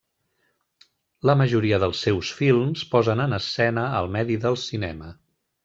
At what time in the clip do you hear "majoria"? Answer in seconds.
1.41-1.79